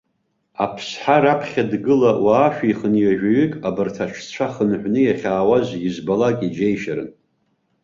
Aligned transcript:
Аԥсҳа 0.63 1.17
раԥхьа 1.23 1.63
дгыла, 1.71 2.11
уаа 2.25 2.49
шәихынҩажәаҩык 2.55 3.53
абарҭ 3.67 3.95
аҽцәа 4.05 4.47
хынҳәны 4.53 4.99
иахьаауаз 5.03 5.67
избалак 5.87 6.37
иџьеишьарын. 6.47 7.09